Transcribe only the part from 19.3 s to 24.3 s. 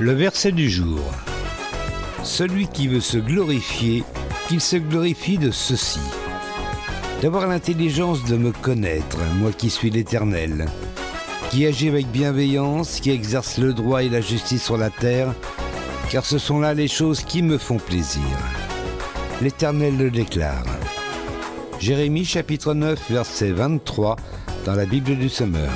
L'Éternel le déclare. Jérémie chapitre 9 verset 23